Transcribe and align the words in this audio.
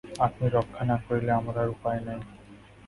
আপনি 0.25 0.45
রক্ষা 0.47 0.83
না 0.85 0.97
করিলে 1.05 1.31
আমার 1.33 1.55
আর 1.57 1.67
উপায় 1.69 2.01
নাই! 2.05 2.19